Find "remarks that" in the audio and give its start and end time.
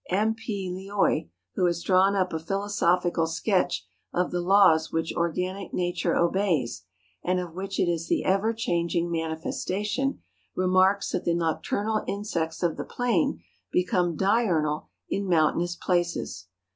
10.55-11.23